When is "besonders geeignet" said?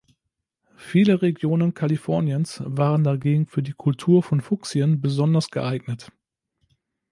4.99-6.11